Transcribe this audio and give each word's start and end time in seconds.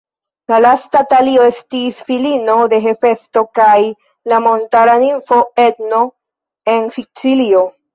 La 0.51 0.57
lasta 0.65 1.01
Talio 1.11 1.45
estis 1.49 1.99
filino 2.07 2.57
de 2.73 2.81
Hefesto 2.87 3.45
kaj 3.61 3.77
la 4.35 4.43
montara 4.49 5.01
nimfo 5.09 5.43
Etno, 5.71 6.05
en 6.79 6.95
Sicilio. 7.01 7.69